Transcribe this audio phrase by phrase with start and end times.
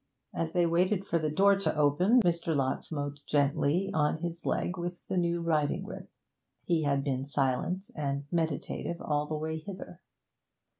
[0.33, 2.55] As they waited for the door to open, Mr.
[2.55, 6.09] Lott smote gently on his leg with the new riding whip.
[6.65, 10.01] He had been silent and meditative all the way hither.